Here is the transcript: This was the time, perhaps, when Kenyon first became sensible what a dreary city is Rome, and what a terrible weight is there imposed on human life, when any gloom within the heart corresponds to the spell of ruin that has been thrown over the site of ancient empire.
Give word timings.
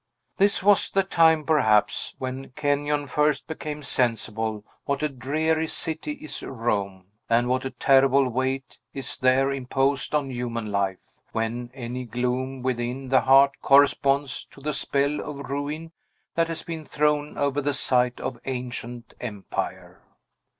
This 0.37 0.63
was 0.63 0.89
the 0.89 1.03
time, 1.03 1.45
perhaps, 1.45 2.15
when 2.17 2.49
Kenyon 2.55 3.05
first 3.05 3.45
became 3.45 3.83
sensible 3.83 4.65
what 4.85 5.03
a 5.03 5.09
dreary 5.09 5.67
city 5.67 6.13
is 6.13 6.41
Rome, 6.41 7.05
and 7.29 7.47
what 7.47 7.65
a 7.65 7.69
terrible 7.69 8.27
weight 8.27 8.79
is 8.95 9.15
there 9.15 9.51
imposed 9.51 10.15
on 10.15 10.31
human 10.31 10.71
life, 10.71 10.97
when 11.33 11.69
any 11.75 12.05
gloom 12.05 12.63
within 12.63 13.09
the 13.09 13.21
heart 13.21 13.51
corresponds 13.61 14.43
to 14.45 14.59
the 14.59 14.73
spell 14.73 15.19
of 15.19 15.51
ruin 15.51 15.91
that 16.33 16.47
has 16.47 16.63
been 16.63 16.83
thrown 16.83 17.37
over 17.37 17.61
the 17.61 17.75
site 17.75 18.19
of 18.19 18.39
ancient 18.45 19.13
empire. 19.21 20.01